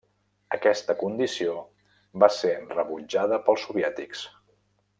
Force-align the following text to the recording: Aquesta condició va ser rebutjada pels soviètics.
Aquesta 0.55 0.95
condició 1.01 1.53
va 2.23 2.31
ser 2.37 2.55
rebutjada 2.73 3.39
pels 3.49 3.67
soviètics. 3.69 4.25